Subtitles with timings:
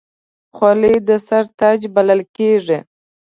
[0.55, 2.79] خولۍ د سر تاج بلل کېږي.